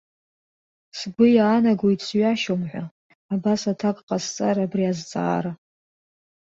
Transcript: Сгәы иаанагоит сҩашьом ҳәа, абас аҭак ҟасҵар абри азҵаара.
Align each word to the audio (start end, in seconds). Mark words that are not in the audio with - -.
Сгәы 0.97 1.27
иаанагоит 1.31 1.99
сҩашьом 2.07 2.61
ҳәа, 2.69 2.85
абас 3.33 3.61
аҭак 3.71 3.97
ҟасҵар 4.07 4.57
абри 4.65 4.85
азҵаара. 4.91 5.51